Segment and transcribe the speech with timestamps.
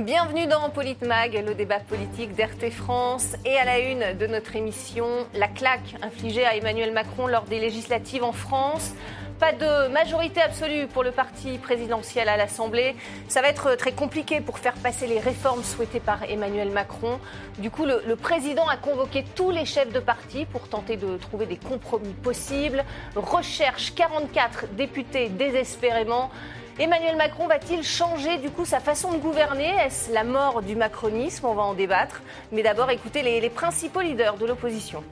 [0.00, 3.34] Bienvenue dans Politmag, le débat politique d'RT France.
[3.46, 7.58] Et à la une de notre émission, la claque infligée à Emmanuel Macron lors des
[7.58, 8.92] législatives en France.
[9.40, 12.94] Pas de majorité absolue pour le parti présidentiel à l'Assemblée.
[13.28, 17.18] Ça va être très compliqué pour faire passer les réformes souhaitées par Emmanuel Macron.
[17.58, 21.16] Du coup, le, le président a convoqué tous les chefs de parti pour tenter de
[21.16, 22.84] trouver des compromis possibles.
[23.14, 26.30] Recherche 44 députés désespérément.
[26.78, 29.70] Emmanuel Macron va-t-il changer du coup sa façon de gouverner?
[29.86, 31.46] Est-ce la mort du macronisme?
[31.46, 32.20] On va en débattre.
[32.52, 35.02] Mais d'abord, écoutez les, les principaux leaders de l'opposition.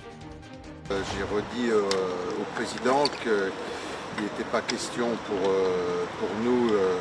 [0.90, 1.88] Euh, J'ai redit euh,
[2.38, 6.98] au président qu'il n'était pas question pour, euh, pour nous euh,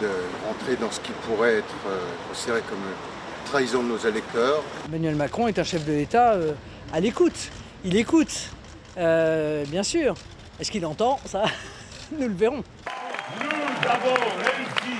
[0.00, 0.08] de
[0.46, 1.98] rentrer dans ce qui pourrait être euh,
[2.30, 4.62] considéré comme une trahison de nos électeurs.
[4.88, 6.52] Emmanuel Macron est un chef de l'État euh,
[6.94, 7.50] à l'écoute.
[7.84, 8.48] Il écoute,
[8.96, 10.14] euh, bien sûr.
[10.58, 11.42] Est-ce qu'il entend Ça,
[12.18, 12.64] nous le verrons.
[13.92, 14.96] Avons réussi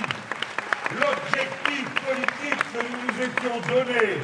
[0.91, 4.19] l'objectif politique que nous nous étions donné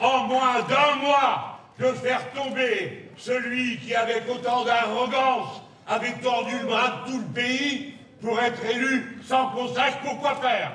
[0.00, 6.66] en moins d'un mois de faire tomber celui qui, avec autant d'arrogance, avait tordu le
[6.66, 10.70] bras de tout le pays pour être élu sans qu'on sache pourquoi faire?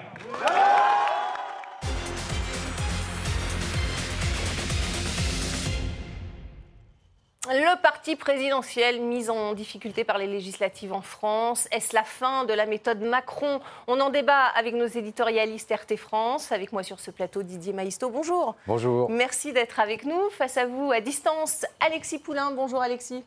[7.50, 12.54] Le parti présidentiel mis en difficulté par les législatives en France, est-ce la fin de
[12.54, 13.62] la méthode Macron?
[13.88, 16.52] On en débat avec nos éditorialistes RT France.
[16.52, 18.56] Avec moi sur ce plateau, Didier Maisto, bonjour.
[18.68, 19.10] Bonjour.
[19.10, 20.30] Merci d'être avec nous.
[20.30, 22.52] Face à vous, à distance, Alexis Poulain.
[22.52, 23.24] Bonjour Alexis.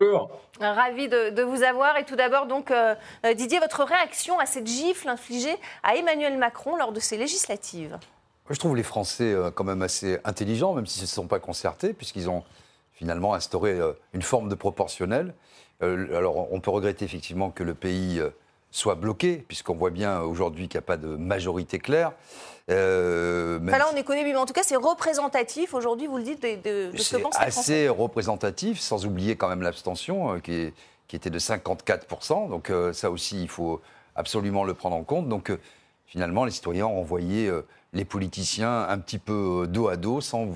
[0.00, 0.32] Bonjour.
[0.60, 1.96] Ravi de, de vous avoir.
[1.96, 6.36] Et tout d'abord, donc, euh, euh, Didier, votre réaction à cette gifle infligée à Emmanuel
[6.38, 7.96] Macron lors de ces législatives?
[8.50, 11.38] Je trouve les Français euh, quand même assez intelligents, même s'ils ne se sont pas
[11.38, 12.42] concertés, puisqu'ils ont
[13.00, 15.32] finalement instauré euh, une forme de proportionnel.
[15.82, 18.28] Euh, Alors, on peut regretter effectivement que le pays euh,
[18.70, 22.12] soit bloqué, puisqu'on voit bien aujourd'hui qu'il n'y a pas de majorité claire.
[22.70, 26.24] Euh, Enfin, Là, on est connu, mais en tout cas, c'est représentatif aujourd'hui, vous le
[26.24, 27.72] dites, de, de- de ce que C'est pensent les Français.
[27.86, 30.74] assez représentatif, sans oublier quand même l'abstention, euh, qui, est-
[31.08, 32.50] qui était de 54%.
[32.50, 33.80] Donc euh, ça aussi, il faut
[34.14, 35.26] absolument le prendre en compte.
[35.26, 35.50] Donc
[36.06, 37.50] finalement, les citoyens ont envoyé
[37.94, 40.48] les politiciens un petit peu dos à dos, sans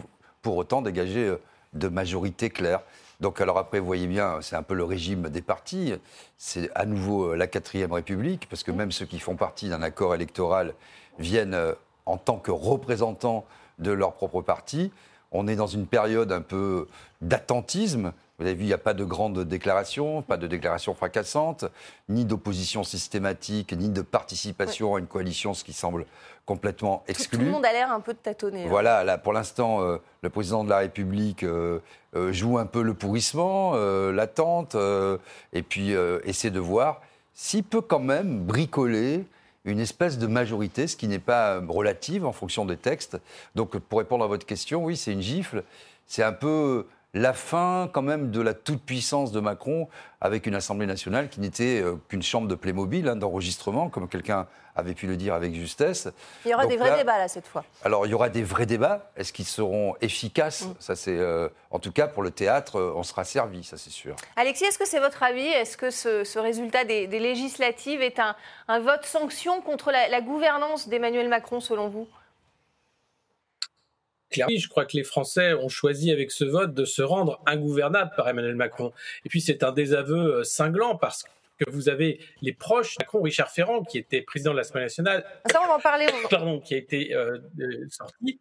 [0.43, 1.35] pour autant dégager
[1.75, 2.81] de majorité claire.
[3.21, 5.95] Donc alors après, vous voyez bien, c'est un peu le régime des partis.
[6.37, 9.83] C'est à nouveau euh, la quatrième République, parce que même ceux qui font partie d'un
[9.83, 10.75] accord électoral
[11.19, 11.73] viennent euh,
[12.07, 13.45] en tant que représentants
[13.79, 14.93] de leur propre parti.
[15.33, 16.87] On est dans une période un peu
[17.21, 18.13] d'attentisme.
[18.39, 21.67] Vous avez vu, il n'y a pas de grandes déclarations, pas de déclarations fracassantes,
[22.09, 26.05] ni d'opposition systématique, ni de participation à une coalition, ce qui semble
[26.45, 27.39] complètement exclu.
[27.39, 28.65] tout le monde a l'air un peu de tâtonner.
[28.65, 28.69] hein.
[28.69, 31.79] Voilà, là, pour l'instant, euh, le président de la République euh,
[32.17, 33.75] euh, joue un peu le pourrissement,
[34.11, 34.77] l'attente,
[35.53, 35.93] et puis
[36.25, 37.01] essaie de voir
[37.35, 39.25] s'il peut quand même bricoler
[39.65, 43.19] une espèce de majorité, ce qui n'est pas relative en fonction des textes.
[43.55, 45.65] Donc, pour répondre à votre question, oui, c'est une gifle.
[46.07, 49.89] C'est un peu la fin quand même de la toute-puissance de Macron
[50.21, 54.47] avec une Assemblée nationale qui n'était euh, qu'une chambre de Playmobil, hein, d'enregistrement, comme quelqu'un
[54.77, 56.09] avait pu le dire avec justesse.
[56.45, 57.65] Il y aura Donc des vrais là- débats là cette fois.
[57.85, 59.13] alors, il y aura des vrais débats.
[59.17, 61.17] Est-ce qu'ils seront efficaces Ça, c'est.
[61.17, 64.17] euh, en tout cas, pour le théâtre, euh, on sera servi, ça, c'est sûr.
[64.35, 65.47] Alexis, est-ce que c'est votre avis?
[65.47, 68.35] Est-ce que ce, ce résultat des, des législatives est un,
[68.67, 72.09] un vote sanction contre la, la gouvernance d'Emmanuel Macron, selon vous?
[74.35, 78.11] Clairement, je crois que les Français ont choisi avec ce vote de se rendre ingouvernable
[78.17, 78.93] par Emmanuel Macron.
[79.25, 81.25] Et puis c'est un désaveu euh, cinglant parce
[81.59, 85.61] que vous avez les proches Macron, Richard Ferrand, qui était président de l'Assemblée nationale, Ça,
[85.63, 86.07] on va en parler.
[86.25, 88.41] on- pardon, qui a été euh, euh, sorti.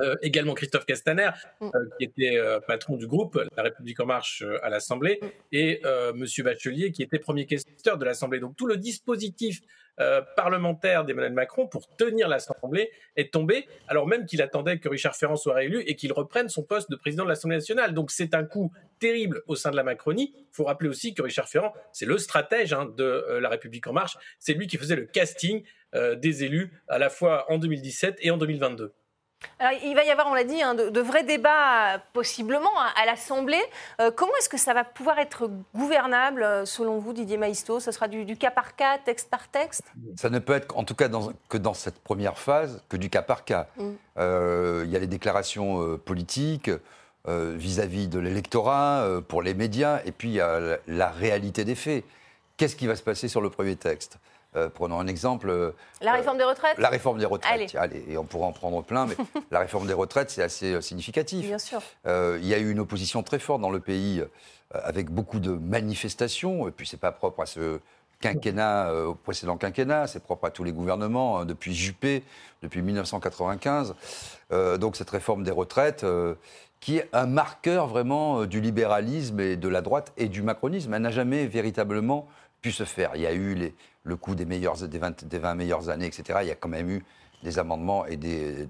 [0.00, 1.66] Euh, également Christophe Castaner, Mm.
[1.74, 5.20] euh, qui était euh, patron du groupe La République en Marche euh, à l'Assemblée,
[5.52, 8.40] et euh, Monsieur Bachelier, qui était premier questeur de l'Assemblée.
[8.40, 9.60] Donc tout le dispositif
[10.00, 15.16] euh, parlementaire d'Emmanuel Macron pour tenir l'Assemblée est tombé, alors même qu'il attendait que Richard
[15.16, 17.94] Ferrand soit réélu et qu'il reprenne son poste de président de l'Assemblée nationale.
[17.94, 18.70] Donc c'est un coup
[19.00, 20.32] terrible au sein de la Macronie.
[20.36, 23.86] Il faut rappeler aussi que Richard Ferrand, c'est le stratège hein, de euh, La République
[23.88, 24.16] en Marche.
[24.38, 25.64] C'est lui qui faisait le casting
[25.96, 28.92] euh, des élus à la fois en 2017 et en 2022.
[29.60, 33.02] Alors, il va y avoir, on l'a dit, hein, de, de vrais débats possiblement à,
[33.02, 33.62] à l'Assemblée.
[34.00, 37.80] Euh, comment est-ce que ça va pouvoir être gouvernable, euh, selon vous, Didier Maisto?
[37.80, 39.84] Ce sera du, du cas par cas, texte par texte?
[40.16, 43.10] Ça ne peut être, en tout cas, dans- que dans cette première phase, que du
[43.10, 43.66] cas par cas.
[43.76, 43.90] Mm.
[44.18, 46.70] Euh, Il y a les déclarations euh, politiques
[47.26, 51.74] vis-à-vis de l'électorat, pour les médias, et puis il y a la, la réalité des
[51.74, 52.02] faits.
[52.56, 54.16] Qu'est-ce qui va se passer sur le premier texte?
[54.58, 55.48] Euh, Prenons un exemple.
[55.50, 55.70] euh,
[56.00, 57.52] La réforme des retraites La réforme des retraites.
[57.52, 57.66] Allez.
[57.76, 59.16] Allez, et on pourra en prendre plein, mais
[59.50, 61.46] la réforme des retraites, c'est assez euh, significatif.
[61.46, 61.80] Bien sûr.
[62.06, 64.26] Euh, il y a eu une opposition très forte dans le pays, euh,
[64.84, 67.80] avec beaucoup de manifestations, et puis c'est pas propre à ce
[68.20, 72.24] quinquennat, au précédent quinquennat, c'est propre à tous les gouvernements, hein, depuis Juppé,
[72.62, 73.94] depuis 1995.
[74.80, 76.04] donc cette réforme des retraites,
[76.80, 81.02] qui est un marqueur vraiment du libéralisme et de la droite et du macronisme, elle
[81.02, 82.26] n'a jamais véritablement
[82.60, 83.12] pu se faire.
[83.14, 83.72] Il y a eu les,
[84.08, 86.40] le coût des, meilleures, des, 20, des 20 meilleures années, etc.
[86.42, 87.04] Il y a quand même eu
[87.42, 88.66] des amendements et des,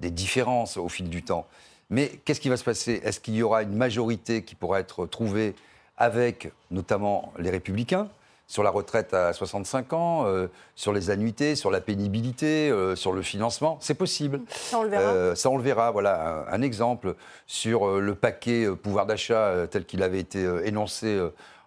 [0.00, 1.46] des différences au fil du temps.
[1.88, 3.00] Mais qu'est-ce qui va se passer?
[3.04, 5.54] Est-ce qu'il y aura une majorité qui pourra être trouvée
[5.96, 8.08] avec notamment les républicains
[8.46, 13.12] sur la retraite à 65 ans, euh, sur les annuités, sur la pénibilité, euh, sur
[13.12, 13.78] le financement?
[13.80, 14.40] C'est possible.
[14.48, 15.02] Ça, on le verra.
[15.02, 15.90] Euh, ça, on le verra.
[15.92, 17.14] Voilà un, un exemple
[17.46, 21.20] sur le paquet pouvoir d'achat tel qu'il avait été énoncé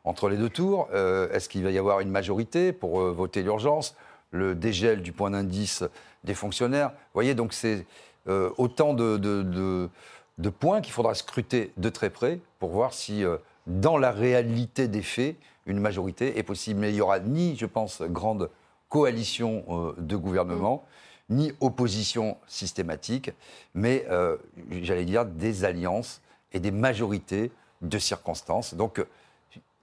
[0.04, 0.90] entre les deux tours.
[0.94, 3.96] Est-ce qu'il va y avoir une majorité pour voter l'urgence
[4.32, 5.84] Le dégel du point d'indice
[6.24, 6.90] des fonctionnaires?
[6.90, 7.86] Vous voyez, donc c'est
[8.28, 9.90] autant de, de,
[10.38, 13.24] de points qu'il faudra scruter de très près pour voir si,
[13.68, 16.82] dans la réalité des faits, une majorité est possible.
[16.82, 18.50] Mais il n'y aura ni, je pense, grande
[18.90, 20.86] coalition euh, de gouvernement,
[21.30, 23.32] ni opposition systématique,
[23.74, 24.38] mais, euh,
[24.84, 26.22] j'allais dire, des alliances
[26.52, 27.52] et des majorités
[27.82, 28.76] de circonstances.
[28.76, 29.04] Donc,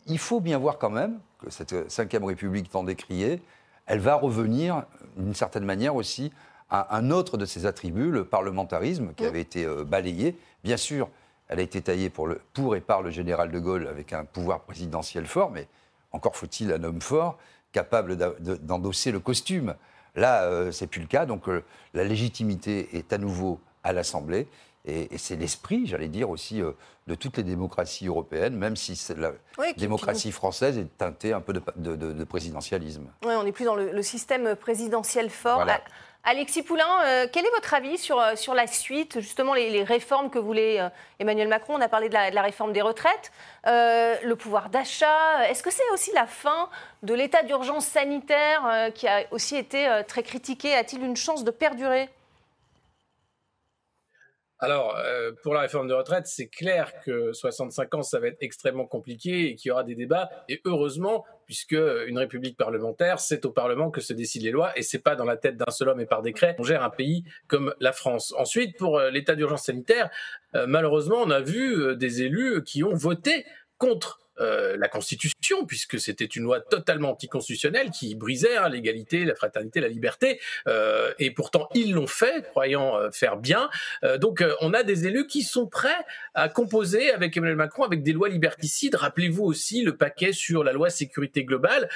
[0.07, 3.43] il faut bien voir quand même que cette Ve République tant décriée,
[3.87, 4.85] elle va revenir
[5.17, 6.33] d'une certaine manière aussi
[6.71, 10.39] à un autre de ses attributs, le parlementarisme, qui avait été euh, balayé.
[10.63, 11.09] Bien sûr,
[11.49, 14.25] elle a été taillée pour, le, pour et par le général de Gaulle avec un
[14.25, 15.67] pouvoir présidentiel fort, mais
[16.13, 17.39] encore faut-il un homme fort
[17.73, 19.75] capable d'endosser le costume.
[20.15, 21.65] Là, euh, c'est plus le cas, donc euh,
[21.95, 24.49] la légitimité est à nouveau à l'Assemblée.
[24.87, 26.73] Et, c'est l'esprit, j'allais dire aussi, euh,
[27.07, 29.33] de toutes les démocraties européennes, même si la
[29.77, 33.07] démocratie française est teintée un peu de, présidentialisme.
[33.25, 35.67] Oui, on n'est plus dans le, système présidentiel fort.
[36.23, 40.29] Alexis Poulain, euh, quel est votre avis sur, euh, sur la suite, justement les, réformes
[40.29, 41.77] que voulait euh, Emmanuel Macron?
[41.77, 43.33] On a parlé de la, réforme des retraites,
[43.65, 45.49] le pouvoir d'achat.
[45.49, 46.69] Est-ce que c'est aussi la fin
[47.03, 50.75] de l'état d'urgence sanitaire qui a aussi été très critiqué?
[50.75, 52.11] A-t-il une chance de perdurer?
[54.61, 58.37] Alors, euh, pour la réforme de retraite, c'est clair que 65 ans, ça va être
[58.41, 60.29] extrêmement compliqué et qu'il y aura des débats.
[60.51, 64.83] Et heureusement, puisque une république parlementaire, c'est au Parlement que se décident les lois et
[64.83, 66.57] c'est pas dans la tête d'un seul homme et par décret.
[66.59, 68.35] On gère un pays comme la France.
[68.37, 70.11] Ensuite, pour euh, l'état d'urgence sanitaire,
[70.55, 73.47] euh, malheureusement, on a vu des élus qui ont voté
[73.79, 79.35] contre euh, la Constitution, puisque c'était une loi totalement anticonstitutionnelle qui brisait hein, l'égalité, la
[79.35, 83.69] fraternité, la liberté, euh, et pourtant ils l'ont fait, croyant euh, faire bien.
[84.19, 85.89] donc on a des élus qui sont prêts
[86.35, 88.95] à composer avec Emmanuel Macron avec des lois liberticides.
[88.95, 91.89] Rappelez-vous aussi le paquet sur la loi sécurité globale.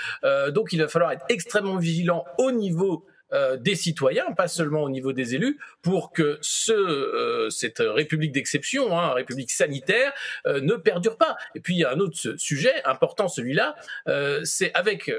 [0.50, 4.91] donc il va falloir être extrêmement vigilant au niveau euh, des citoyens, pas seulement au
[4.91, 6.38] niveau des élus, pour que
[6.69, 10.12] euh, cette république d'exception, hein, république sanitaire,
[10.47, 11.37] euh, ne perdure pas.
[11.55, 13.75] Et puis il y a un autre sujet important, celui-là,
[14.44, 15.11] c'est avec,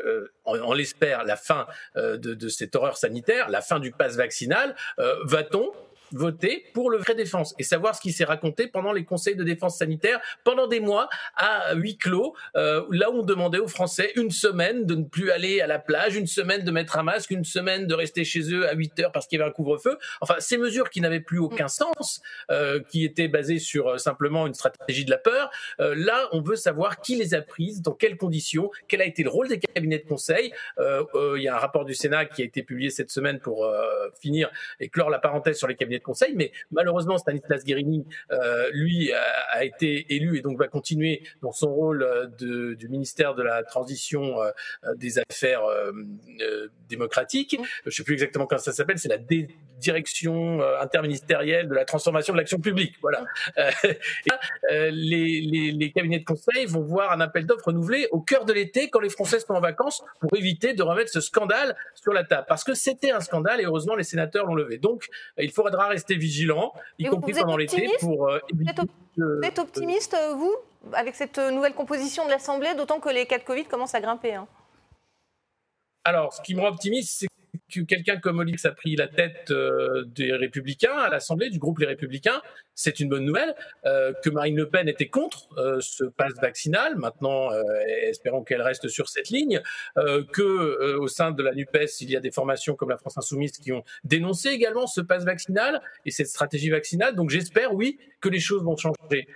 [0.45, 4.75] on, l'espère, la fin de, de, cette horreur sanitaire, la fin du pass vaccinal,
[5.23, 5.71] va-t-on
[6.17, 9.43] voter pour le vrai défense et savoir ce qui s'est raconté pendant les conseils de
[9.43, 14.11] défense sanitaire pendant des mois à huis clos, euh, là où on demandait aux Français
[14.15, 17.31] une semaine de ne plus aller à la plage, une semaine de mettre un masque,
[17.31, 19.97] une semaine de rester chez eux à 8 heures parce qu'il y avait un couvre-feu.
[20.21, 22.21] Enfin, ces mesures qui n'avaient plus aucun sens,
[22.51, 26.41] euh, qui étaient basées sur euh, simplement une stratégie de la peur, euh, là, on
[26.41, 29.59] veut savoir qui les a prises, dans quelles conditions, quel a été le rôle des
[29.59, 30.53] cabinets de conseil.
[30.79, 31.03] Euh,
[31.37, 33.67] il y a un rapport du Sénat qui a été publié cette semaine pour
[34.19, 38.69] finir et clore la parenthèse sur les cabinets de conseil, mais malheureusement Stanislas Guérini, euh,
[38.71, 43.33] lui, a, été élu et donc va continuer dans son rôle euh, de, du ministère
[43.33, 44.51] de la transition euh,
[44.95, 45.63] des affaires
[46.87, 47.57] démocratiques.
[47.83, 49.17] Je ne sais plus exactement comment ça s'appelle, c'est la
[49.79, 52.95] direction interministérielle de la transformation de l'action publique.
[53.01, 53.25] Voilà.
[54.69, 58.53] les, les, les, cabinets de conseil vont voir un appel d'offres renouvelé au cœur de
[58.53, 62.23] l'été quand les Français sont en vacances pour éviter de remettre ce scandale sur la
[62.23, 62.45] table.
[62.47, 64.77] Parce que c'était un scandale et heureusement les sénateurs l'ont levé.
[64.77, 65.07] Donc
[65.37, 70.55] il faudra rester vigilant, y compris pendant l'été, pour euh, Vous êtes optimiste, euh, vous,
[70.93, 74.01] avec cette euh, nouvelle composition de l'Assemblée, d'autant que les cas de Covid commencent à
[74.01, 74.47] grimper hein?
[76.03, 77.33] Alors, ce qui me rend optimiste, c'est que
[77.87, 79.51] quelqu'un comme Olivier a pris la tête
[80.07, 82.41] des Républicains à l'Assemblée, du groupe Les Républicains,
[82.75, 83.55] c'est une bonne nouvelle.
[83.85, 87.63] Euh, que Marine Le Pen était contre euh, ce passe vaccinal, maintenant euh,
[88.03, 89.61] espérons qu'elle reste sur cette ligne.
[89.97, 92.97] Euh, que euh, au sein de la Nupes, il y a des formations comme la
[92.97, 97.15] France Insoumise qui ont dénoncé également ce passe vaccinal et cette stratégie vaccinale.
[97.15, 99.27] Donc j'espère, oui, que les choses vont changer.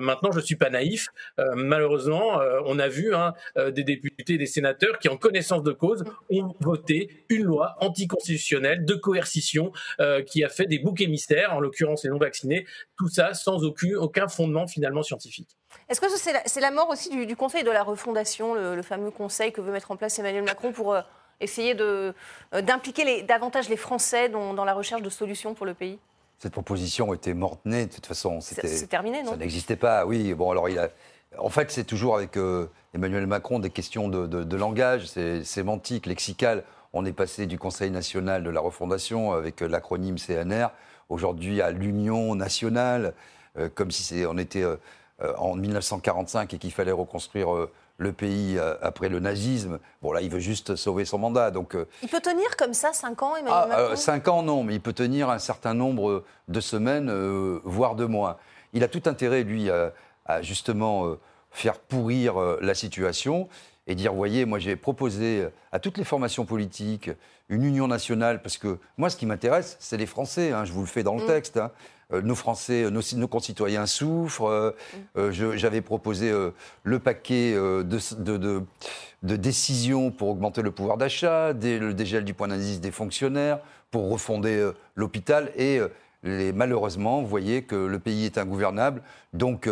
[0.00, 1.08] maintenant, je suis pas naïf.
[1.54, 6.54] malheureusement, on a vu hein, des députés, des sénateurs qui, en connaissance de cause, ont
[6.60, 9.72] voté une loi anticonstitutionnelle, de coercition,
[10.26, 12.66] qui a fait des boucs émissaires, en l'occurrence les non-vaccinés,
[12.96, 15.56] tout ça sans aucun, aucun fondement finalement scientifique.
[15.88, 19.60] Est-ce que c'est la, mort aussi du, Conseil de la refondation, le, fameux conseil que
[19.60, 20.96] veut mettre en place Emmanuel Macron pour
[21.40, 21.74] essayer
[22.52, 25.98] d'impliquer davantage les Français dans la recherche de solutions pour le pays?
[26.38, 28.40] Cette proposition était morte-née, de toute façon.
[28.40, 29.32] C'est terminé, non?
[29.32, 30.34] Ça n'existait pas, oui.
[30.34, 30.88] Bon, alors, il a,
[31.36, 36.62] en fait, c'est toujours avec euh, Emmanuel Macron des questions de, langage, c'est sémantique, lexical.
[36.92, 40.68] On est passé du Conseil national de la refondation avec euh, l'acronyme CNR,
[41.08, 43.14] aujourd'hui à l'Union nationale,
[43.58, 44.64] euh, comme si on était
[45.38, 47.68] en 1945 et qu'il fallait reconstruire
[47.98, 49.78] le pays euh, après le nazisme.
[50.00, 51.50] Bon, là, il veut juste sauver son mandat.
[51.50, 54.62] Donc, euh, il peut tenir comme ça 5 ans, Emmanuel ah, Macron 5 ans, non,
[54.62, 58.38] mais il peut tenir un certain nombre de semaines, euh, voire de mois.
[58.72, 61.16] Il a tout intérêt, lui, à, justement
[61.50, 63.48] faire pourrir la situation
[63.88, 67.10] et dire, voyez, moi j'ai proposé à toutes les formations politiques
[67.48, 70.82] une union nationale, parce que moi ce qui m'intéresse, c'est les Français, hein, je vous
[70.82, 71.26] le fais dans le mm.
[71.26, 71.56] texte.
[71.56, 71.72] Hein.
[72.12, 74.48] Euh, nos Français, nos, concitoyens souffrent.
[74.48, 74.70] Euh,
[75.16, 76.32] euh, j'avais proposé
[76.82, 78.62] le paquet de,
[79.22, 84.70] décisions pour augmenter le pouvoir d'achat, le dégel du point d'indice des fonctionnaires, pour refonder
[84.96, 85.80] l'hôpital et
[86.24, 89.68] malheureusement, vous voyez que le pays est ingouvernable, donc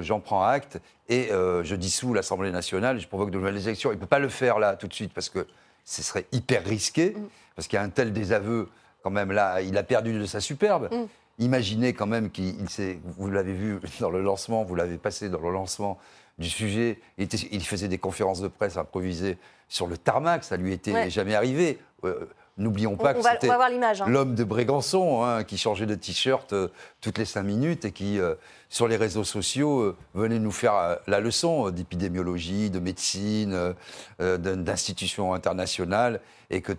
[0.00, 3.90] j'en prends acte et je dissous l'Assemblée nationale, je provoque de nouvelles élections.
[3.92, 5.46] Il ne peut pas le faire là tout de suite parce que
[5.88, 7.28] ce serait hyper risqué, mm.
[7.56, 8.68] parce qu'il y a un tel désaveu
[9.02, 10.90] quand même là, il a perdu de sa superbe.
[10.92, 11.06] Mm.
[11.38, 15.40] Imaginez quand même qu'il s'est, vous l'avez vu dans le lancement, vous l'avez passé dans
[15.40, 15.98] le lancement
[16.38, 21.10] du sujet, il, faisait des conférences de presse improvisées sur le tarmac, ça lui était
[21.10, 21.80] jamais arrivé.
[22.04, 22.26] Euh,
[22.58, 23.92] n'oublions pas que c'était hein.
[24.06, 26.68] l'homme de Brégançon hein, qui changeait de t-shirt euh,
[27.00, 28.34] toutes les cinq minutes et qui, euh,
[28.68, 33.74] sur les réseaux sociaux, venait nous faire la leçon d'épidémiologie, de médecine,
[34.18, 36.72] d'institutions internationales, et que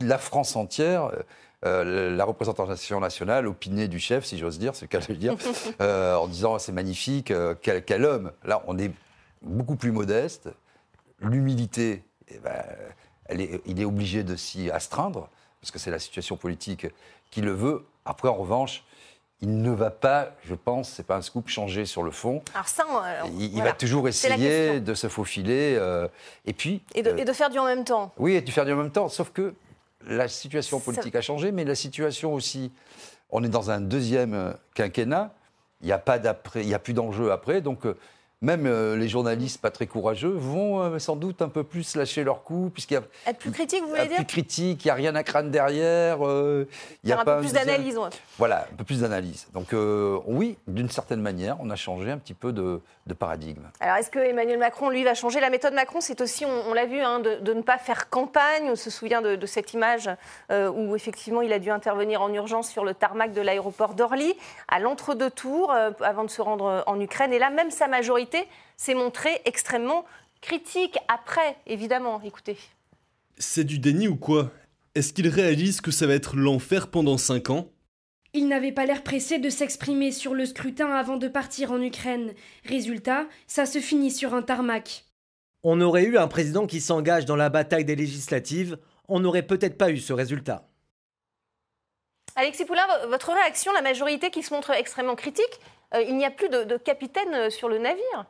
[0.00, 1.12] la France entière
[1.64, 5.16] euh, la représentation nationale opinée du chef, si j'ose dire, c'est le cas de le
[5.16, 5.36] dire,
[5.80, 8.30] euh, en disant c'est magnifique, euh, quel, homme.
[8.44, 8.90] Là, on est
[9.42, 10.50] beaucoup plus modeste.
[11.20, 12.62] L'humilité, eh ben,
[13.34, 15.28] il est obligé de s'y astreindre,
[15.60, 16.86] parce que c'est la situation politique
[17.30, 17.84] qui le veut.
[18.04, 18.84] Après, en revanche,
[19.42, 22.42] il ne va pas, je pense, c'est pas un scoop, changer sur le fond.
[22.54, 22.84] Alors ça,
[23.38, 25.78] il, va toujours essayer de se faufiler.
[26.46, 26.82] et puis.
[26.94, 28.12] Et de, et de, faire du en même temps.
[28.16, 29.08] Oui, et de faire du en même temps.
[29.08, 29.54] Sauf que
[30.06, 32.72] la situation politique a changé, mais la situation aussi,
[33.30, 35.34] on est dans un deuxième euh, quinquennat,
[35.82, 36.18] il n'y a, pas
[36.56, 37.96] il a plus d'enjeu après, donc euh,
[38.42, 42.22] même euh, les journalistes pas très courageux vont euh, sans doute un peu plus lâcher
[42.22, 44.90] leur coup, puisqu'il y a être plus critique, vous voulez dire Plus critique, il n'y
[44.90, 46.26] a rien à craindre derrière.
[46.26, 46.68] Euh,
[47.02, 47.98] il y a un peu plus d'analyse.
[48.36, 49.46] Voilà, un peu plus d'analyse.
[49.54, 49.68] Donc
[50.26, 52.80] oui, d'une certaine manière, on a changé un petit peu de,
[53.18, 53.62] paradigme.
[53.80, 56.84] Alors est-ce que Emmanuel Macron, lui, va changer La méthode Macron, c'est aussi, on, l'a
[56.84, 58.68] vu, hein, de, ne pas faire campagne.
[58.70, 60.10] On se souvient de, cette image
[60.50, 64.34] où effectivement il a dû intervenir en urgence sur le tarmac de l'aéroport d'Orly,
[64.68, 67.32] à l'entre-deux tours, avant de se rendre en Ukraine.
[67.32, 68.25] Et là, même sa majorité
[68.76, 70.04] s'est montré extrêmement
[70.40, 72.20] critique après, évidemment.
[72.22, 72.56] Écoutez.
[73.38, 74.50] C'est du déni ou quoi?
[74.94, 77.68] Est-ce qu'il réalise que ça va être l'enfer pendant 5 ans?
[78.32, 82.34] Il n'avait pas l'air pressé de s'exprimer sur le scrutin avant de partir en Ukraine.
[82.64, 85.04] Résultat, ça se finit sur un tarmac.
[85.62, 88.78] On aurait eu un président qui s'engage dans la bataille des législatives,
[89.08, 90.68] on n'aurait peut-être pas eu ce résultat.
[92.36, 95.60] Alexis Poulain, votre réaction, la majorité qui se montre extrêmement critique,
[95.94, 98.26] euh, il n'y a plus de, capitaine euh, sur le navire.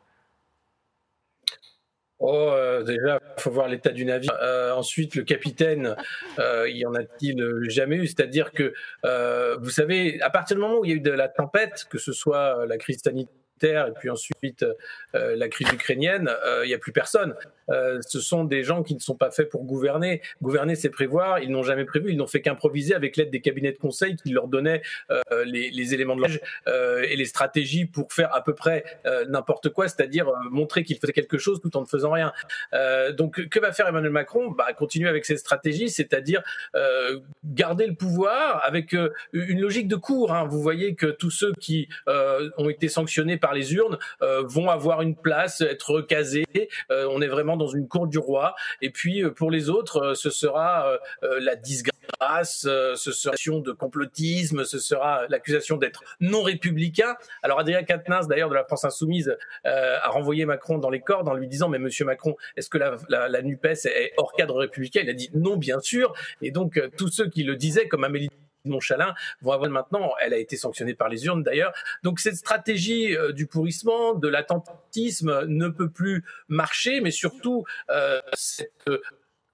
[2.18, 4.32] Oh, euh, déjà, il faut voir l'état du navire.
[4.74, 5.94] ensuite, le capitaine,
[6.38, 8.06] y en a-t-il jamais eu?
[8.06, 8.72] C'est-à-dire que,
[9.58, 11.98] vous savez, à partir du moment où il y a eu de la tempête, que
[11.98, 14.64] ce soit la crise sanitaire, et puis ensuite
[15.12, 16.30] la crise ukrainienne,
[16.62, 17.34] il n'y a plus personne.
[17.70, 20.22] Euh, ce sont des gens qui ne sont pas faits pour gouverner.
[20.42, 21.38] Gouverner, c'est prévoir.
[21.40, 22.10] Ils n'ont jamais prévu.
[22.10, 24.82] Ils n'ont fait qu'improviser avec l'aide des cabinets de conseil qui leur donnaient
[25.44, 28.84] les, les, éléments de langage et les stratégies pour faire à peu près
[29.28, 32.32] n'importe quoi, c'est-à-dire montrer qu'ils faisaient quelque chose tout en ne faisant rien.
[33.16, 34.50] donc, que va faire Emmanuel Macron?
[34.50, 36.42] Bah, Continuer avec ses stratégies, c'est-à-dire
[37.44, 38.94] garder le pouvoir avec
[39.32, 40.32] une logique de cours.
[40.32, 40.46] Hein.
[40.46, 45.02] Vous voyez que tous ceux qui ont été sanctionnés par les urnes euh, vont avoir
[45.02, 46.46] une place, être casés.
[46.90, 48.54] Euh, on est vraiment dans une cour du roi.
[48.80, 54.78] Et puis euh, pour les autres, ce sera la disgrâce, ce sera de complotisme, ce
[54.78, 57.16] sera l'accusation d'être non républicain.
[57.42, 61.34] Alors Adrien Quatennens, d'ailleurs de la France insoumise, a renvoyé Macron dans les cordes en
[61.34, 65.00] lui disant mais Monsieur Macron, est-ce que la, la, Nupes est hors cadre républicain?
[65.02, 66.12] Il a dit non, bien sûr.
[66.42, 68.28] Et donc tous ceux qui le disaient, comme Amélie
[68.68, 71.72] Montchalin vont avoir maintenant, elle a été sanctionnée par les urnes d'ailleurs.
[72.02, 78.20] Donc cette stratégie euh, du pourrissement, de l'attentisme ne peut plus marcher, mais surtout euh,
[78.32, 78.88] cette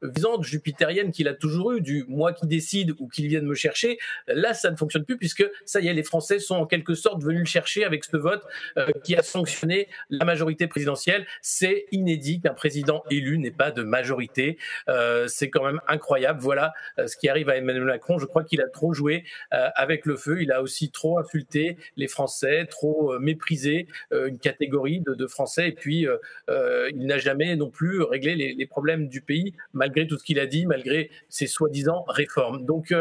[0.02, 3.99] visante jupitérienne qu'il a toujours eu, du moi qui décide ou qu'il vienne me chercher.
[4.26, 7.23] Là, ça ne fonctionne plus puisque ça y est, les Français sont en quelque sorte
[7.23, 8.44] venus le chercher avec ce vote
[8.78, 11.26] euh, qui a sanctionné la majorité présidentielle.
[11.40, 14.59] C'est inédit qu'un président élu n'ait pas de majorité.
[14.88, 16.40] Euh, c'est quand même incroyable.
[16.40, 18.18] Voilà euh, ce qui arrive à Emmanuel Macron.
[18.18, 20.42] Je crois qu'il a trop joué avec le feu.
[20.42, 25.68] Il a aussi trop insulté les Français, trop méprisé une catégorie de, Français.
[25.68, 26.06] Et puis,
[26.49, 30.38] il n'a jamais non plus réglé les, les, problèmes du pays, malgré tout ce qu'il
[30.38, 32.64] a dit, malgré ses soi-disant réformes.
[32.64, 32.94] Donc,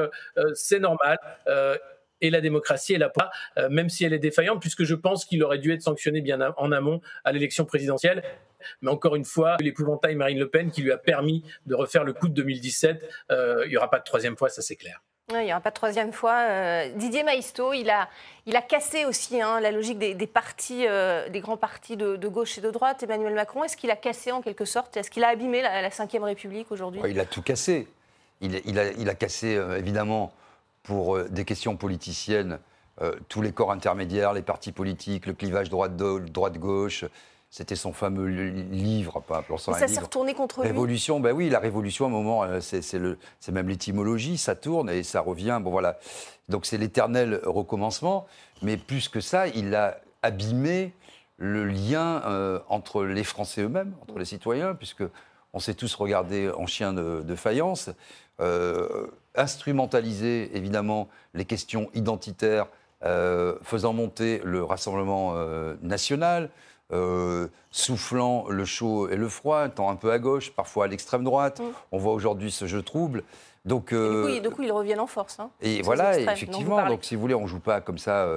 [0.54, 1.18] c'est normal
[2.22, 3.12] et la démocratie est là
[3.58, 6.40] euh, même si elle est défaillante, puisque je pense qu'il aurait dû être sanctionné bien
[6.58, 8.24] en amont à l'élection présidentielle.
[8.82, 12.14] Mais encore une fois, l'épouvantail Marine Le Pen qui lui a permis de refaire le
[12.14, 15.02] coup de 2017, euh, il n'y aura pas de troisième fois, ça c'est clair.
[15.30, 16.40] Il n'y aura pas de troisième fois.
[16.50, 18.10] Euh, Didier Maisto, il a,
[18.46, 20.86] il a cassé aussi hein, la logique des, partis,
[21.30, 23.04] des grands partis de, gauche et de droite.
[23.04, 24.98] Emmanuel Macron, est-ce qu'il a cassé en quelque sorte?
[24.98, 27.02] Est-ce qu'il a abîmé la, Ve République aujourd'hui?
[27.08, 27.88] Il a tout cassé.
[28.42, 30.34] Il, a, cassé évidemment
[30.84, 32.60] pour euh, des questions politiciennes,
[33.02, 37.06] euh, tous les corps intermédiaires, les partis politiques, le clivage droite-gauche.
[37.52, 40.70] C'était son fameux livre, pas appelons ça, ça s'est retourné contre lui.
[40.70, 45.04] Révolution, ben oui, la révolution, à un moment, euh, c'est même l'étymologie, ça tourne et
[45.04, 45.60] ça revient.
[45.62, 46.00] Bon voilà,
[46.50, 48.26] donc c'est l'éternel recommencement.
[48.62, 50.94] Mais plus que ça, il a abîmé
[51.38, 52.22] le lien
[52.70, 55.04] entre les Français eux-mêmes, entre les citoyens, puisque
[55.54, 57.90] on s'est tous regardés en chien de, de faïence.
[58.40, 62.68] Euh, instrumentaliser évidemment les questions identitaires,
[63.04, 65.36] euh, faisant monter le Rassemblement
[66.92, 71.24] euh, soufflant le chaud et le froid, étant un peu à gauche, parfois à l'extrême
[71.24, 71.62] droite.
[71.92, 73.24] On voit aujourd'hui ce jeu trouble.
[73.64, 75.40] Donc, du, coup, ils reviennent en force.
[75.40, 76.86] Hein, et voilà, effectivement.
[76.88, 78.28] Donc, si vous voulez, on joue pas comme ça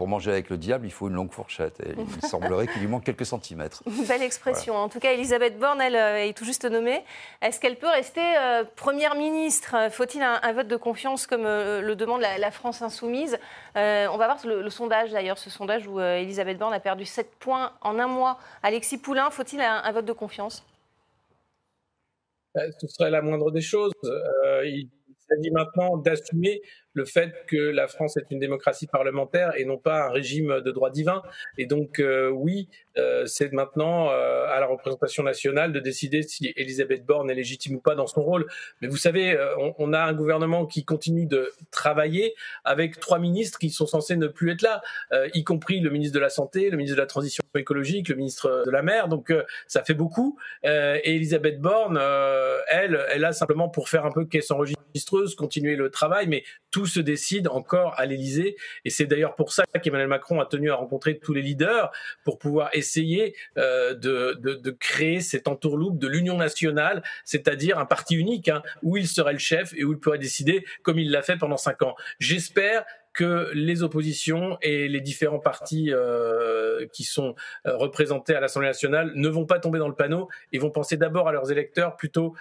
[0.00, 1.82] pour manger avec le diable, il faut une longue fourchette.
[1.84, 3.82] il semblerait qu'il lui manque quelques centimètres.
[4.08, 4.74] Belle expression.
[4.74, 7.04] En tout cas, Elisabeth Borne, elle euh, est tout juste nommée.
[7.42, 9.76] Est-ce qu'elle peut rester euh, première ministre?
[9.90, 13.38] Faut-il un, vote de confiance comme euh, le demande la, France insoumise?
[13.74, 17.72] On va voir le, sondage d'ailleurs, ce sondage où Elisabeth Borne a perdu 7 points
[17.82, 18.38] en un mois.
[18.62, 20.64] Alexis Poulain, faut-il un, vote de confiance?
[22.54, 23.92] Ce serait la moindre des choses.
[24.64, 24.88] il
[25.28, 30.06] s'agit maintenant d'assumer le fait que la France est une démocratie parlementaire et non pas
[30.06, 31.22] un régime de droit divin.
[31.58, 36.52] Et donc, euh, oui, euh, c'est maintenant euh, à la représentation nationale de décider si
[36.56, 38.46] Elisabeth Borne est légitime ou pas dans son rôle.
[38.80, 43.58] Mais vous savez, on, on, a un gouvernement qui continue de travailler avec trois ministres
[43.58, 44.82] qui sont censés ne plus être là,
[45.34, 48.64] y compris le ministre de la Santé, le ministre de la Transition écologique, le ministre
[48.66, 49.08] de la Mer.
[49.08, 49.32] Donc,
[49.66, 50.38] ça fait beaucoup.
[50.64, 51.98] et Elisabeth Borne,
[52.68, 56.86] elle, elle a simplement pour faire un peu caisse enregistreuse, continuer le travail, mais tout
[56.86, 58.56] se décide encore à l'Élysée.
[58.84, 61.90] Et c'est d'ailleurs pour ça qu'Emmanuel Macron a tenu à rencontrer tous les leaders
[62.24, 68.14] pour pouvoir essayer euh, de, de, créer cette entourloupe de l'Union nationale, c'est-à-dire un parti
[68.14, 71.22] unique hein, où il serait le chef et où il pourrait décider comme il l'a
[71.22, 71.96] fait pendant cinq ans.
[72.18, 77.34] J'espère que les oppositions et les différents partis euh, qui sont
[77.66, 80.96] euh, représentés à l'Assemblée nationale ne vont pas tomber dans le panneau et vont penser
[80.96, 82.34] d'abord à leurs électeurs plutôt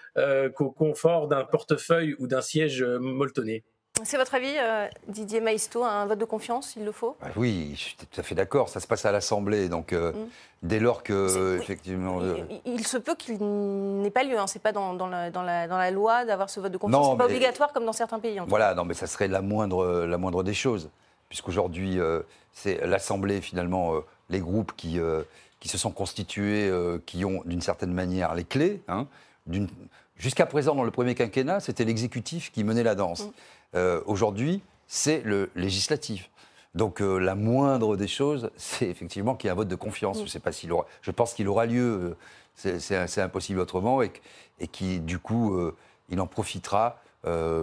[0.55, 3.63] qu'au confort d'un portefeuille ou d'un siège molletonné.
[4.03, 7.15] C'est votre avis, euh, Didier Maisto, un vote de confiance, il le faut?
[7.21, 8.69] Bah Oui, je suis tout à fait d'accord.
[8.69, 10.27] Ça se passe à l'Assemblée, donc euh, mm.
[10.63, 12.21] dès lors que, effectivement...
[12.21, 13.37] Euh, il, se peut qu'il
[14.01, 14.47] n'ait pas lieu, hein.
[14.47, 17.73] c'est pas dans, la, dans, la, loi d'avoir ce vote de confiance, c'est pas obligatoire
[17.73, 18.39] comme dans certains pays.
[18.47, 20.89] voilà, non, mais ça serait la moindre, la moindre des choses,
[21.27, 21.99] puisqu'aujourd'hui,
[22.53, 23.93] c'est l'Assemblée, finalement,
[24.29, 24.99] les groupes qui,
[25.59, 26.71] qui se sont constitués,
[27.05, 29.07] qui ont d'une certaine manière les clés, hein,
[30.19, 33.23] Jusqu'à présent, dans le premier quinquennat, c'était l'exécutif qui menait la danse.
[33.23, 33.31] Mm.
[33.75, 36.29] Euh, aujourd'hui, c'est le législatif.
[36.75, 40.19] Donc euh, la moindre des choses, c'est effectivement qu'il y ait un vote de confiance.
[40.19, 40.25] Mm.
[40.25, 40.85] Je sais pas s'il aura.
[41.01, 42.15] Je pense qu'il aura lieu.
[42.65, 44.11] Euh, c'est impossible autrement, et,
[44.59, 45.57] et qui du coup,
[46.09, 46.99] il en profitera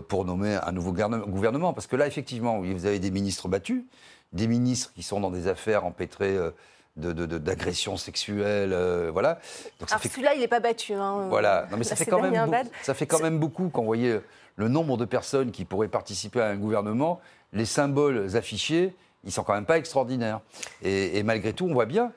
[0.09, 1.75] pour nommer un nouveau gouvernement.
[1.75, 3.83] Parce que là, effectivement, vous avez des ministres battus,
[4.33, 6.39] des ministres qui sont dans des affaires empêtrées
[6.97, 8.75] d'agressions sexuelles,
[9.13, 9.39] voilà.
[9.81, 10.95] Donc, Alors celui-là, il n'est pas battu.
[10.95, 11.27] Hein.
[11.29, 13.87] Voilà, non, mais ça fait, quand même beaucoup, ça fait quand même beaucoup quand vous
[13.87, 14.21] voyez
[14.57, 17.21] le nombre de personnes qui pourraient participer à un gouvernement,
[17.53, 20.41] les symboles affichés, ils sont quand même pas extraordinaires.
[20.83, 22.13] Et, malgré tout, on voit bien,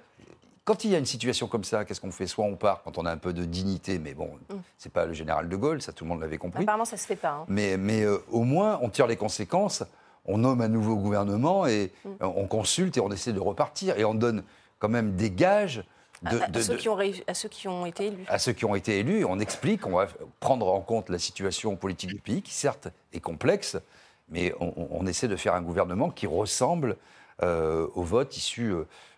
[0.63, 2.27] quand il y a une situation comme ça, qu'est-ce qu'on fait?
[2.27, 4.61] Soit on part quand on a un peu de dignité, mais bon, ce mm.
[4.77, 6.63] c'est pas le général de Gaulle, ça tout le monde l'avait compris.
[6.63, 7.31] Apparemment, ça se fait pas.
[7.31, 7.45] Hein.
[7.47, 9.83] Mais, mais euh, au moins, on tire les conséquences,
[10.25, 12.09] on nomme un nouveau gouvernement et mm.
[12.21, 14.43] on consulte et on essaie de repartir et on donne
[14.79, 15.83] quand même des gages
[16.25, 18.25] à, ceux qui ont à, ceux qui ont, été élus.
[18.27, 20.07] À ceux qui ont été élus, on explique, on va
[20.39, 23.77] prendre en compte la situation politique du pays, qui certes est complexe,
[24.29, 26.97] mais on, essaie de faire un gouvernement qui ressemble
[27.41, 28.73] euh, au vote issu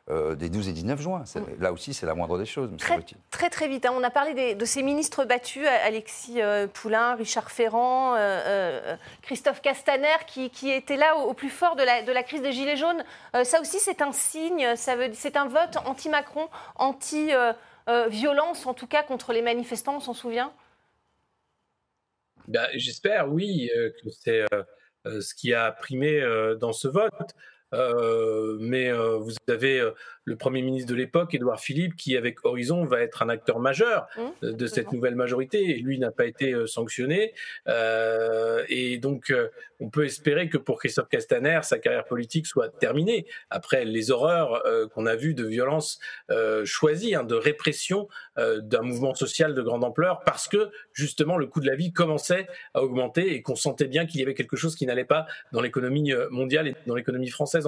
[0.09, 1.23] euh, des 12 et 19 juin.
[1.59, 3.85] Là aussi, c'est la moindre des choses, très, très, très vite.
[3.85, 3.93] Hein.
[3.95, 6.39] On a parlé de ces ministres battus, Alexis
[6.73, 8.15] Poulain, Richard Ferrand,
[9.21, 12.51] Christophe Castaner, qui, qui étaient là au, plus fort de la, de la, crise des
[12.51, 13.03] Gilets jaunes.
[13.43, 19.43] ça aussi, c'est un signe, c'est un vote anti-Macron, anti-violence, en tout cas contre les
[19.43, 20.51] manifestants, on s'en souvient?
[22.47, 23.69] Bah, J'espère, oui,
[24.03, 24.45] que c'est
[25.05, 26.21] ce qui a primé
[26.59, 27.35] dans ce vote.
[27.71, 29.91] Mais vous avez
[30.23, 34.07] le Premier ministre de l'époque, Édouard Philippe, qui, avec Horizon, va être un acteur majeur
[34.15, 35.71] mmh, de cette nouvelle majorité.
[35.71, 37.33] Et lui n'a pas été euh, sanctionné.
[37.67, 42.69] Euh, et donc, euh, on peut espérer que pour Christophe Castaner, sa carrière politique soit
[42.69, 43.25] terminée.
[43.49, 45.99] Après les horreurs qu'on a vues de violence
[46.65, 48.07] choisies, hein, de répression
[48.37, 52.45] d'un mouvement social de grande ampleur, parce que, justement, le coût de la vie commençait
[52.75, 55.61] à augmenter et qu'on sentait bien qu'il y avait quelque chose qui n'allait pas dans
[55.61, 57.67] l'économie mondiale et dans l'économie française.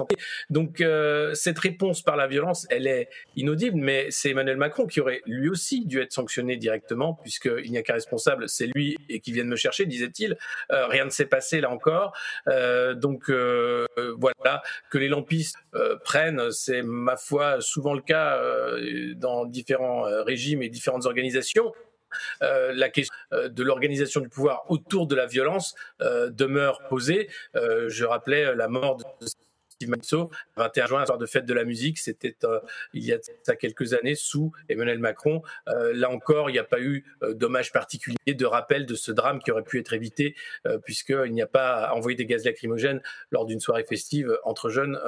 [0.50, 0.84] Donc,
[1.32, 5.48] cette réponse par la violence, elle est inaudible, mais c'est Emmanuel Macron qui aurait lui
[5.48, 9.44] aussi dû être sanctionné directement, puisqu'il n'y a qu'un responsable, c'est lui, et qui vient
[9.44, 10.36] de me chercher, disait-il.
[10.72, 12.16] Euh, rien ne s'est passé là encore.
[12.48, 13.86] Euh, donc euh,
[14.18, 15.56] voilà, que les lampistes
[16.04, 18.40] prennent, c'est ma foi souvent le cas
[19.16, 21.72] dans différents régimes et différentes organisations.
[22.40, 27.28] la question de l'organisation du pouvoir autour de la violence demeure posée.
[27.54, 29.26] je rappelais la mort de
[29.84, 32.60] Steve 21 juin, soir de fête de la musique, c'était euh,
[32.92, 35.42] il y a quelques années sous Emmanuel Macron.
[35.68, 39.12] Euh, là encore, il n'y a pas eu euh, d'hommage particulier, de rappel de ce
[39.12, 40.34] drame qui aurait pu être évité,
[40.84, 44.98] puisqu'il n'y a pas envoyé des gaz lacrymogènes lors d'une soirée festive entre jeunes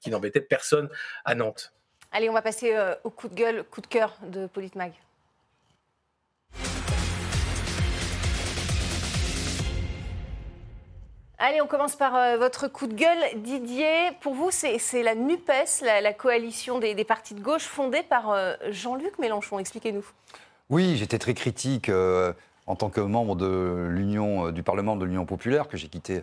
[0.00, 0.88] qui n'embêtait personne
[1.24, 1.72] à Nantes.
[2.10, 4.92] Allez, on va passer au coup de gueule, coup de cœur de Politmag.
[11.44, 13.18] Allez, on commence par euh, votre coup de gueule.
[13.34, 18.54] Didier, pour vous, c'est la NUPES, la, coalition des, partis de gauche fondée par euh,
[18.70, 19.58] Jean-Luc Mélenchon.
[19.58, 20.04] Expliquez-nous.
[20.70, 22.32] Oui, j'étais très critique euh,
[22.68, 23.34] en tant que membre
[24.52, 26.22] du Parlement de l'Union populaire, que j'ai quitté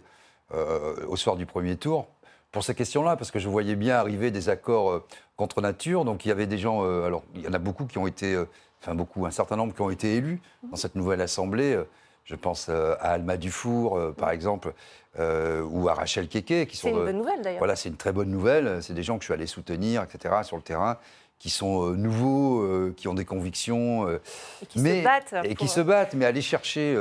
[1.08, 2.08] au soir du premier tour,
[2.53, 5.03] pour ces questions-là, parce que je voyais bien arriver des accords
[5.36, 6.05] contre nature.
[6.05, 8.41] Donc il y avait des gens, alors il y en a beaucoup qui ont été,
[8.82, 11.77] enfin beaucoup, un certain nombre qui ont été élus dans cette nouvelle Assemblée.
[12.23, 14.73] Je pense à Alma Dufour, par exemple,
[15.17, 16.67] euh, ou à Rachel Keke.
[16.67, 16.88] qui sont.
[16.88, 17.60] C'est une bonne nouvelle d'ailleurs.
[17.60, 18.84] Voilà, c'est une très bonne nouvelle.
[18.84, 20.98] C'est des gens que je suis allé soutenir, etc., sur le terrain,
[21.39, 24.08] qui sont euh, nouveaux, euh, qui ont des convictions.
[24.08, 25.36] et qui se battent.
[25.43, 26.13] Et qui se battent.
[26.13, 26.95] Mais aller chercher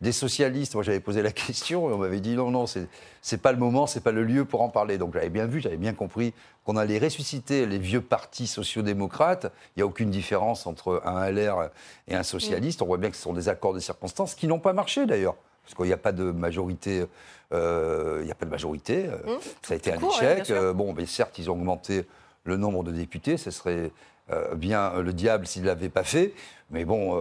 [0.00, 3.52] des socialistes, moi j'avais posé la question et on m'avait dit non, non, c'est pas
[3.52, 4.96] le moment, c'est pas le lieu pour en parler.
[4.96, 6.32] Donc j'avais bien vu, j'avais bien compris
[6.64, 9.52] qu'on allait ressusciter les vieux partis sociodémocrates.
[9.76, 11.68] Il n'y a aucune différence entre un LR
[12.08, 12.80] et un socialiste.
[12.80, 12.84] Mm.
[12.84, 15.36] On voit bien que ce sont des accords de circonstances qui n'ont pas marché d'ailleurs
[15.64, 17.06] parce qu'il n'y a pas de majorité.
[17.52, 19.06] Euh, il n'y a pas de majorité.
[19.06, 19.40] Euh, mmh.
[19.62, 20.50] ça a été un échec.
[20.50, 22.06] Euh, bon, mais certes, ils ont augmenté
[22.44, 23.36] le nombre de députés.
[23.36, 23.90] Ce serait
[24.54, 26.34] bien le diable s'il ne l'avait pas fait.
[26.70, 27.14] Mais bon,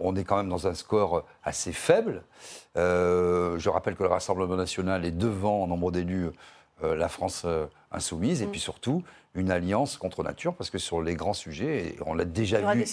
[0.00, 2.22] on est quand même dans un score assez faible.
[2.74, 6.30] je rappelle que le Rassemblement national est devant en nombre d'élus
[6.82, 7.46] la France
[7.90, 8.42] insoumise.
[8.42, 8.50] Et mmh.
[8.50, 9.02] puis surtout,
[9.34, 12.84] une alliance contre nature, parce que sur les grands sujets, on l'a déjà vu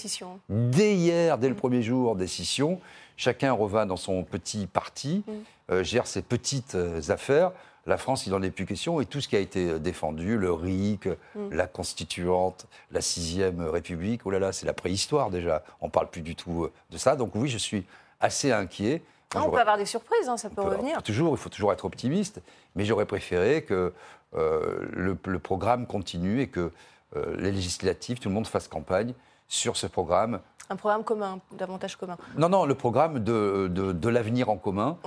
[0.50, 1.58] dès hier, dès le mmh.
[1.58, 2.80] premier jour, décision.
[3.18, 5.32] Chacun revint dans son petit parti, mm.
[5.72, 7.52] euh, gère ses petites euh, affaires.
[7.86, 9.02] La France, il n'en est plus question.
[9.02, 11.52] Et tout ce qui a été euh, défendu, le RIC, mm.
[11.52, 15.64] la constituante, la sixième République, oh là là, c'est la préhistoire déjà.
[15.82, 17.16] On ne parle plus du tout de ça.
[17.16, 17.86] Donc oui, je suis
[18.20, 19.02] assez inquiet.
[19.36, 21.02] Ah, on peut avoir des surprises, hein, ça peut, revenir.
[21.04, 22.42] toujours, il faut toujours être optimiste.
[22.76, 23.94] Mais j'aurais préféré que
[24.34, 26.72] le, programme continue et que
[27.16, 29.14] les législatives, tout le monde fasse campagne
[29.48, 32.18] sur ce programme un programme commun, davantage commun.
[32.38, 34.98] Non, non, le programme de, de, l'avenir en commun,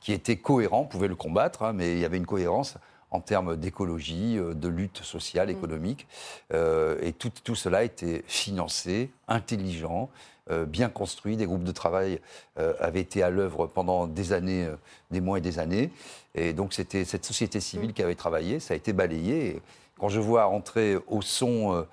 [0.00, 2.76] qui était cohérent, on pouvait le combattre, hein, mais il y avait une cohérence
[3.10, 5.50] en termes d'écologie, euh, de lutte sociale, mm.
[5.50, 6.06] économique.
[6.52, 10.35] Euh, et tout, tout, cela était financé, intelligent, euh,
[10.66, 11.36] bien construit.
[11.36, 12.20] Des groupes de travail
[12.56, 14.68] avaient été à l'œuvre pendant des années,
[15.10, 15.90] des mois et des années.
[16.34, 19.60] Et donc c'était cette société civile qui avait travaillé, ça a été balayé.
[19.98, 21.86] quand je vois entrer au son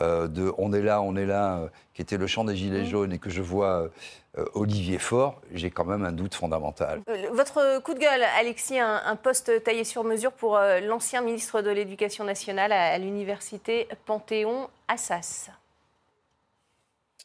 [0.00, 2.82] euh, de On est là, on est là, euh, qui était le chant des Gilets
[2.82, 2.86] mmh.
[2.86, 3.88] jaunes, et que je vois
[4.36, 7.00] euh, Olivier Faure, j'ai quand même un doute fondamental.
[7.32, 12.24] Votre coup de gueule, Alexis, un, poste taillé sur mesure pour l'ancien ministre de l'Éducation
[12.24, 15.48] nationale à, l'université Panthéon-Assas.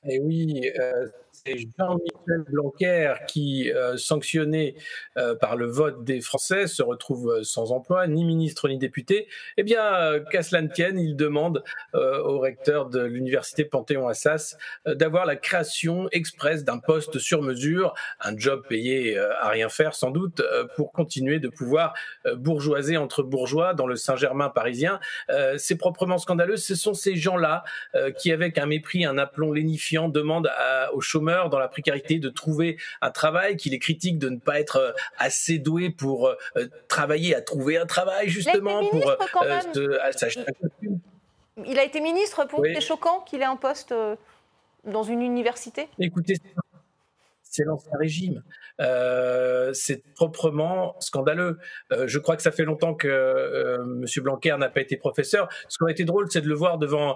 [0.03, 0.71] Eh oui,
[1.45, 4.75] c'est Jean-Michel Blanquer qui, euh, sanctionné
[5.17, 9.27] euh, par le vote des Français, se retrouve euh, sans emploi, ni ministre ni député,
[9.57, 15.35] eh bien, qu'à cela ne tienne, il demande au recteur de l'université Panthéon-Assas d'avoir la
[15.35, 20.41] création express d'un poste sur mesure, un job payé à rien faire sans doute,
[20.75, 21.93] pour continuer de pouvoir
[22.35, 24.99] bourgeoiser entre bourgeois dans le Saint-Germain parisien.
[25.57, 26.57] c'est proprement scandaleux.
[26.57, 27.63] Ce sont ces gens-là
[28.17, 30.51] qui, avec un mépris, un aplomb lénifiant, demandent
[30.93, 34.59] aux chômeurs dans la précarité de trouver un travail, qu'il est critique de ne pas
[34.59, 39.15] être euh, assez doué pour euh, euh, travailler à trouver un travail justement pour
[40.11, 40.99] s'acheter un costume.
[41.65, 43.93] Il a été ministre pour c'est choquant qu'il ait un poste
[44.85, 45.89] dans une université?
[45.99, 46.35] Écoutez,
[47.43, 48.41] c'est l'ancien régime.
[48.79, 51.57] Euh, c'est proprement scandaleux.
[51.91, 54.05] Euh, je crois que ça fait longtemps que euh, M.
[54.23, 55.49] Blanquer n'a pas été professeur.
[55.67, 57.15] Ce qui aurait été drôle, c'est de le voir devant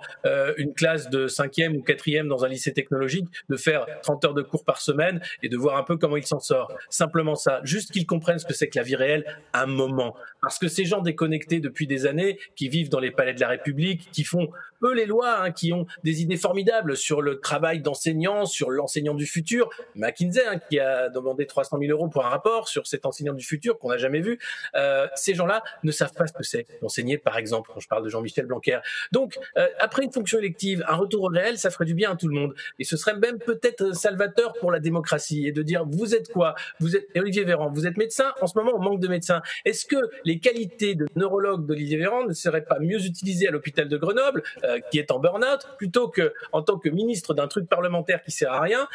[0.58, 4.42] une classe de cinquième ou quatrième dans un lycée technologique, de faire 30 heures de
[4.42, 6.72] cours par semaine et de voir un peu comment il s'en sort.
[6.90, 7.62] Simplement ça.
[7.64, 10.16] Juste qu'ils comprennent ce que c'est que la vie réelle un moment.
[10.46, 13.48] Parce que ces gens déconnectés depuis des années, qui vivent dans les palais de la
[13.48, 14.48] République, qui font
[14.84, 19.16] eux les lois, hein, qui ont des idées formidables sur le travail d'enseignant, sur l'enseignant
[19.16, 23.08] du futur, McKinsey hein, qui a demandé 300 000 euros pour un rapport sur cet
[23.08, 24.38] enseignant du futur qu'on n'a jamais vu.
[24.76, 28.04] Euh, ces gens-là ne savent pas ce que c'est d'enseigner, par exemple, quand je parle
[28.04, 28.82] de Jean-Michel Blanquer.
[29.12, 32.16] Donc, euh, après une fonction élective, un retour au réel, ça ferait du bien à
[32.16, 32.54] tout le monde.
[32.78, 36.54] Et ce serait même peut-être salvateur pour la démocratie et de dire, vous êtes quoi?
[36.80, 38.34] Vous êtes Olivier Véran, vous êtes médecin.
[38.42, 39.42] En ce moment, on manque de médecins.
[39.64, 43.88] Est-ce que les qualités de neurologue d'Olivier Véran ne seraient pas mieux utilisées à l'hôpital
[43.90, 47.68] de Grenoble, euh, qui est en burn-out, plutôt que en tant que ministre d'un truc
[47.68, 48.88] parlementaire qui sert à rien,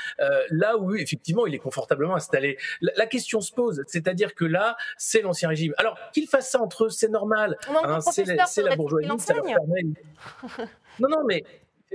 [0.51, 2.59] là où effectivement il est confortablement installé.
[2.81, 5.75] La, question se pose, c'est-à-dire que là, c'est l'ancien régime.
[5.79, 7.57] Alors qu'ils fassent ça entre eux, c'est normal.
[7.69, 8.25] Hein, c'est
[8.63, 9.83] la, bourgeoisie, ça leur permet.
[11.01, 11.45] non, non, mais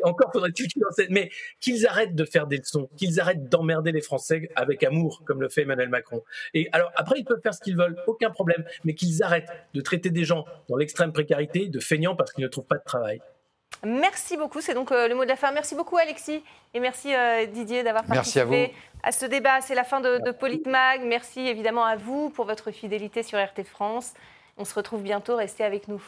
[0.03, 1.29] encore faudrait-il qu'ils mais
[1.59, 5.49] qu'ils arrêtent de faire des leçons, qu'ils arrêtent d'emmerder les Français avec amour, comme le
[5.49, 6.23] fait Emmanuel Macron.
[6.53, 9.81] Et alors après, ils peuvent faire ce qu'ils veulent, aucun problème, mais qu'ils arrêtent de
[9.81, 13.21] traiter des gens dans l'extrême précarité de feignants parce qu'ils ne trouvent pas de travail.
[13.83, 14.61] Merci beaucoup.
[14.61, 15.51] C'est donc euh, le mot de la fin.
[15.51, 16.43] Merci beaucoup, Alexis.
[16.73, 19.61] Et merci, euh, Didier, d'avoir participé à, ce débat.
[19.61, 21.01] C'est la fin de, de Politmag.
[21.03, 24.13] Merci évidemment à vous pour votre fidélité sur RT France.
[24.57, 25.35] On se retrouve bientôt.
[25.35, 26.01] Restez avec nous.